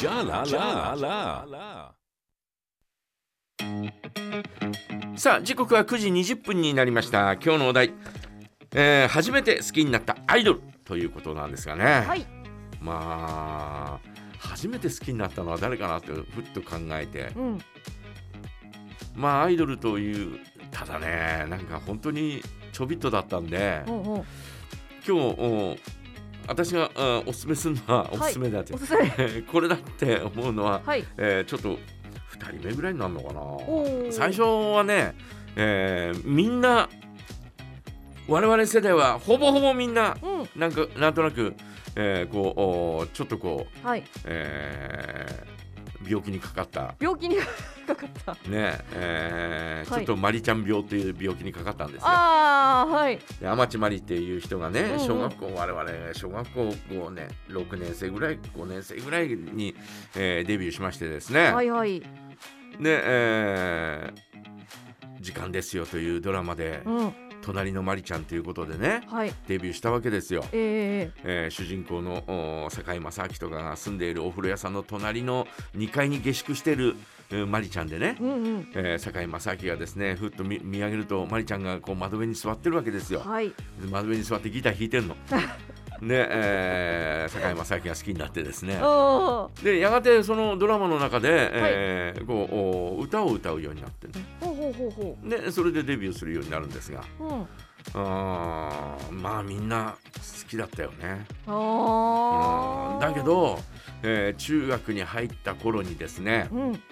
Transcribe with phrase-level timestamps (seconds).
[0.00, 0.96] Ja la la.
[0.96, 1.94] La la.
[5.16, 7.92] さあ時刻は9時20分になりました今日のお題、
[8.74, 12.26] えー初めて好きになったアイドルということなんですがね、はい
[12.80, 16.24] まあ初めて好きになったのは誰かなってふっ
[16.54, 17.58] と考えてうん
[19.14, 20.40] まあアイドルという
[20.70, 22.40] ただねなんか本当に
[22.72, 24.24] ちょびっとだったんでほうほ
[25.06, 25.76] 今日お
[26.50, 28.32] 私があおすすめするのはおはい。
[28.32, 29.08] すすめだって、うおすすめ。
[29.50, 31.04] これだって思うのは、はい。
[31.16, 31.78] えーちょっと
[32.38, 34.12] 2人目ぐらいになるのかな？
[34.12, 35.14] 最初はね、
[35.56, 36.88] えーみんな
[38.28, 40.60] 我々世代はほぼほぼみんなうん。
[40.60, 41.54] なんかなんとなく、
[41.96, 42.60] えーこう
[43.04, 44.02] おちょっとこう、はい。
[44.24, 45.59] えー
[46.06, 46.94] 病気にかかった。
[47.00, 47.36] 病気に
[47.86, 48.32] かかった。
[48.48, 50.04] ねえーはい。
[50.06, 52.08] ちょっとマリちゃん病という病気にかかったんですよ。
[52.08, 53.18] ああはい。
[53.40, 54.98] で天地マリっていう人がね、うんうん。
[55.00, 59.74] 小学校我々小学校5年6年生ぐらい5年生ぐらいに、
[60.16, 62.00] えーデビューしましてですね、はいはい。
[62.00, 62.06] で、
[63.04, 64.30] えー
[65.20, 67.12] 時間ですよ」というドラマでうん
[67.42, 70.44] 「隣のマリちゃん」ということでねはいデビューしたわけですよ。
[70.52, 72.24] ええー主人公の
[72.66, 76.94] お堺正明とかが住んでいるお風呂屋さんの隣の2階に下宿している、
[77.30, 83.20] えーマリちゃんでねー、うんうんえー堺正明がですねふっと見見上げるとマリちゃんがこう窓辺に座ってるわけですよ。
[83.20, 83.54] はいで
[83.84, 85.16] 窓辺に座ってギター弾いてんの。
[86.02, 88.80] で、えー、堺正明が好きになってですね。
[89.62, 94.24] でやがてそのドラマの中で、えーこうお歌を歌うようになってね。
[94.40, 97.02] ほうほうほうほでそれでデビューするようになるんですが。
[97.20, 97.46] ううん。
[97.94, 99.96] あーまあみんな
[100.44, 101.26] 好きだったよね。
[101.46, 102.96] あうん。
[102.96, 103.58] あだけど、
[104.02, 106.82] えー中学に入った頃にですね、うん。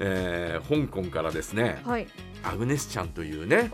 [0.00, 2.06] えー香港からですねはい。
[2.42, 3.70] アグネスちゃんというね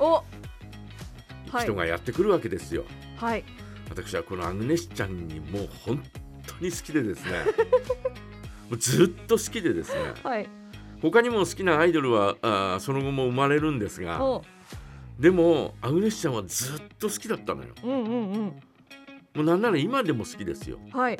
[1.63, 2.85] 人がやってくるわけですよ。
[3.17, 3.45] はい
[3.91, 6.03] 私はこのアグネスちゃんにもう本
[6.47, 7.33] 当に好きでですね。
[8.71, 10.13] もうずっと好きでですね。
[10.23, 10.49] はい。
[11.01, 14.45] 他にも好きなアイドルはあーその後も生まれるんですがお
[15.19, 17.69] でもアグネスちゃんはずっと好きだったのよ。
[17.85, 18.43] うんうんうん。
[18.45, 18.53] も
[19.37, 20.79] うなんなら今でも好きですよ。
[20.93, 21.19] はい。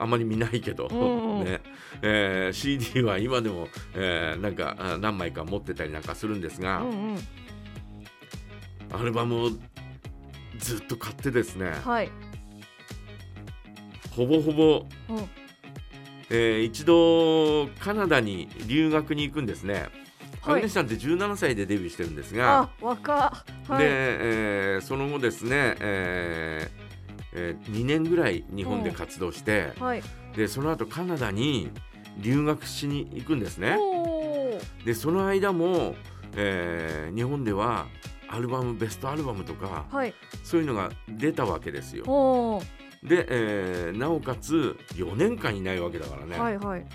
[0.00, 1.44] あんまり見ないけど、うんうん。
[1.44, 1.60] ね。
[2.02, 7.18] えー CD は今でも、えーなんかあ何枚か持ってたりなんかするんですが、うんうん。
[8.92, 9.50] アルバムを
[10.58, 11.72] ずっと買ってですね。
[11.84, 12.10] はい。
[14.14, 15.28] ほぼほぼ、うん。
[16.30, 19.88] えー一度カナダに留学に行くんですね。
[20.42, 20.60] アはい。
[20.60, 23.12] グネスさんって17歳でデビューしてるんですが、あ若
[23.68, 23.78] はい。
[23.78, 26.88] で、えーその後ですね、えー
[27.34, 30.02] えー2年ぐらい日本で活動して、はい。
[30.36, 31.70] でその後カナダに
[32.18, 33.78] 留学しに行くんですね。
[34.84, 35.94] でその間も、
[36.36, 37.86] えー日本では
[38.28, 40.14] アルバムベストアルバムとかはい。
[40.44, 42.04] そういうのが出たわけですよ。
[43.02, 46.38] で、えーなおかつ4年間いないわけだからね。
[46.38, 46.86] はいはい。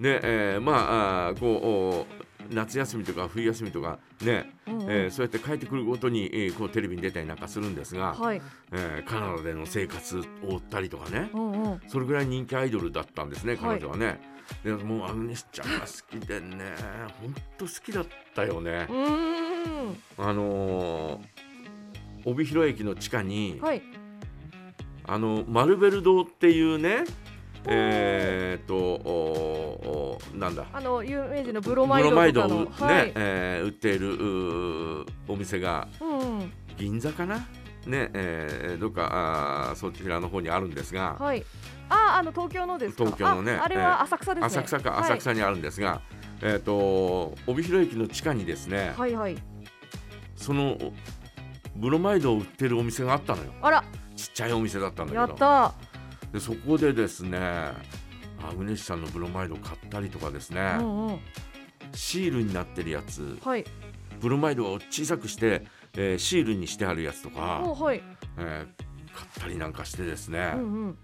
[0.00, 2.06] で、えーまあこ
[2.48, 4.82] うお夏休みとか冬休みとかね、うんうん。
[4.90, 8.42] えーそうやって帰ってくるごとに、えーこうテレビに出たりなんかするんですが、はい。
[8.72, 11.30] えーカナダでの生活を追ったりとかね。
[11.34, 11.80] うんうん。
[11.88, 13.78] それぐらい人気アイドルだったんですねはい。
[13.78, 14.20] 彼女はね。
[14.62, 15.86] でもうアグネスちゃんが好
[16.20, 16.74] きでね
[17.22, 18.86] 本当好きだったよね
[20.18, 21.34] あのー
[22.26, 23.82] 帯広駅の地下に、はい。
[25.06, 27.04] あのマルベル堂っていうね
[27.66, 30.64] えーっとおおなんだ。
[30.72, 33.12] あの有名人のブロマイドをね、はい。
[33.14, 36.52] えー売っているお店がうんうん。
[36.78, 37.46] 銀座かな？
[37.86, 41.44] ね、えーどっかあーそちらの方にあるんですが、はい。
[41.90, 43.04] ああの東京のですか？
[43.04, 44.46] 東京のねああれは浅草ですね。
[44.46, 46.00] 浅草かはい浅草にあるんですが、
[46.40, 49.36] えーっと帯広駅の地下にですね、はいはい
[50.36, 50.76] その
[51.76, 53.52] ブロマイドを売ってるお店があったのよ。
[53.62, 53.84] あら。
[54.16, 55.34] ちっちゃいお店だったんだやけど。
[55.34, 55.74] った。
[56.32, 61.18] でそこでですねアグネスさんのブロマイドを買ったりとかですね、うんうん。
[61.94, 63.64] シールになってるやつはい。
[64.20, 68.02] ブロマイドを小さくして、えーシールにしてあるやつとか、おはい。
[68.38, 68.84] えー
[69.14, 70.98] 買ったりなんかしてですね、うんうん。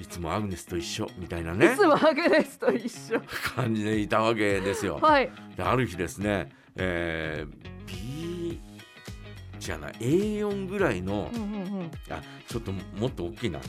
[0.00, 3.20] いつもアグネスと一緒みたいなねいつもアグネスと一緒。
[3.54, 4.98] 感じでいたわけですよ。
[5.00, 5.30] はい。
[5.56, 7.74] である日ですね、えー
[9.66, 11.90] 違うな A4 ぐらいの、うんうんうん。
[12.10, 13.60] あちょっともっと大きいな。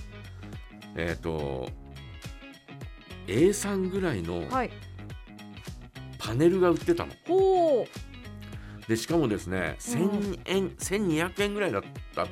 [0.95, 1.69] えっ、と
[3.27, 4.71] A3 ぐらいのはい。
[6.17, 7.13] パネルが売ってたの。
[7.27, 7.85] ほ
[8.87, 11.83] でしかもですね1000円、1200円ぐらいだっ
[12.13, 12.27] た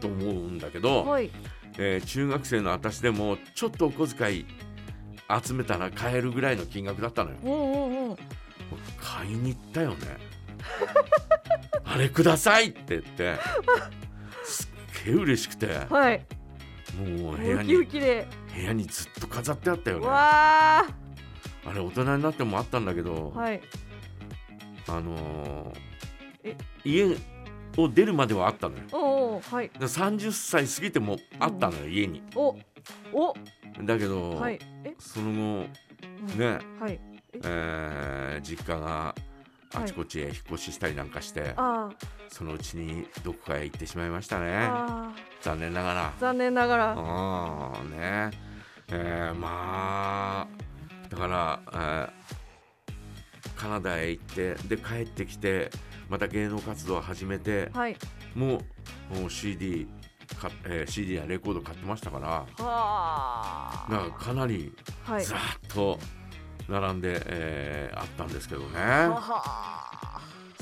[0.00, 1.30] と思うんだけど、うはい。
[1.78, 4.46] えー中学生の私でもちょっとお小遣い
[5.44, 7.36] 集めたら買えるぐらいの金額だったのよ。
[7.42, 7.76] うんう
[8.06, 8.16] んうん。
[8.98, 9.96] 買いに行ったよね
[11.84, 13.36] あれくださいって言って
[14.44, 14.68] す
[15.02, 16.24] っげえ嬉しくてはい。
[17.20, 20.06] もう部屋に部屋にずっと飾ってあったよね。
[20.06, 20.78] わ
[21.68, 23.60] あれ大人になってもあったんだけど、ーはい。
[24.88, 25.78] あのー
[26.44, 26.56] え？
[26.84, 27.16] 家
[27.76, 28.82] を出るまではあったのよ。
[28.92, 28.98] お
[29.36, 29.68] おはい。
[29.70, 32.22] で30歳過ぎてもあったのよ、家に。
[32.34, 32.56] お
[33.12, 33.34] お。
[33.82, 34.58] だけど、はい。
[34.84, 34.94] え？
[34.98, 35.66] その後
[36.32, 36.38] うん。
[36.38, 36.98] ね、はい。
[37.44, 39.14] えー実家が
[39.78, 41.90] あちこちへ引っ越ししたりなんかして、あ
[42.28, 44.68] そのうちにどこかへ行ってしまいましたね。
[45.42, 46.12] 残念ながら。
[46.12, 46.94] ー残念ながら。
[46.96, 48.30] ああね。
[48.88, 52.10] えーまあだから、えー
[53.56, 55.70] カナダへ行ってで帰ってきて
[56.10, 57.96] また芸能活動を始めてはい。
[58.34, 58.60] も
[59.14, 59.88] うもう CD
[60.38, 62.46] か、えー CD やレコード買ってましたから。
[62.56, 64.74] からかなり
[65.06, 65.24] あはい。
[65.24, 65.40] ざーっ
[65.74, 65.98] と
[66.68, 68.68] 並んで、えーあったんですけどね。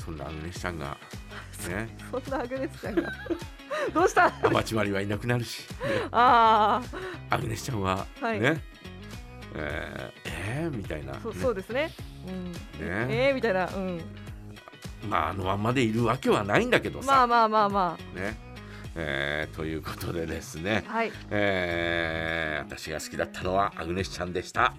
[0.03, 0.97] そんなアグネスちゃんが
[1.67, 1.97] ね。
[2.11, 3.11] そんなアグネスちゃんが。
[3.93, 4.31] どうした？
[4.43, 5.75] アマチュマリはいなくなるし、ね
[6.11, 6.81] あ
[7.29, 8.39] アグネスちゃんははい。
[8.39, 8.61] ね、
[9.55, 10.29] えー
[10.63, 11.19] えーみたいな、ね。
[11.41, 11.91] そうですね。
[12.27, 12.51] うん。
[12.53, 12.59] ね。
[12.79, 13.67] えーみたいな。
[13.67, 14.01] うん。
[15.09, 18.37] まああのまんまでいるわけはないんだけどさ、まあまあまあまね。
[18.95, 20.83] えーということでですね。
[20.87, 21.11] あ、はい。
[21.31, 24.73] えー私が好きだったのはアグネスちゃんでした。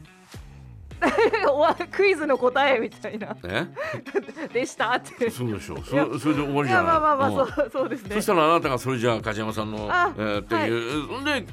[1.92, 3.28] クイズの答えみたいな。
[3.42, 3.68] ね、
[4.52, 5.30] でしたって。
[5.30, 5.78] そうでしょう。
[5.84, 6.82] そそれで終わりいじゃない？
[6.82, 7.34] やまあまあまあうん。
[7.34, 8.14] そうそうですね。
[8.16, 11.46] そしたらあなたがそれじゃあ梶山さんのあえーっていう、そんで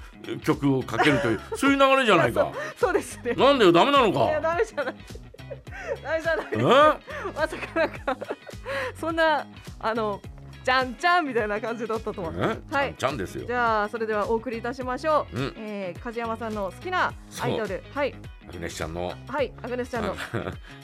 [0.44, 2.51] 曲をかけるという そういう流れじゃないか。
[2.78, 3.34] そうですね。
[3.34, 4.42] なんだよダメなのいやか。
[4.42, 4.95] ダメじゃない。
[6.04, 6.48] ダメじゃない。
[6.54, 6.57] え？
[7.36, 8.18] まさかなんか
[9.00, 9.45] そんな
[9.80, 10.22] あの
[10.63, 12.31] じゃんじゃんみたいな感じだったとは。
[12.38, 12.57] え？
[12.74, 12.95] はい。
[12.98, 13.45] ちゃんですよ。
[13.45, 13.54] じ。
[13.54, 15.54] ゃあそれではお送りいたしましょう、うん。
[15.57, 17.12] えー、梶山さんの好きな
[17.42, 17.84] アイドル。
[17.94, 18.13] はい。
[18.13, 18.16] ア
[18.53, 19.13] グネスちゃんの。
[19.27, 20.15] はいアグネスちゃんの。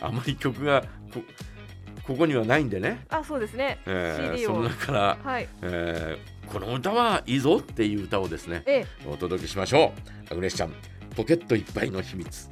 [0.01, 0.81] ああまり曲が
[1.13, 1.21] こ
[2.03, 3.05] ここにはないんでね。
[3.09, 4.63] あそうですね、えー CD そのを。
[4.63, 5.47] 中から、はい。
[5.61, 9.07] えーこの歌はいいぞっていう歌をですねええ。
[9.07, 9.93] お届けしましょ
[10.29, 10.33] う。
[10.33, 10.73] アグネスちゃん
[11.15, 12.49] ポケットいっぱいの秘密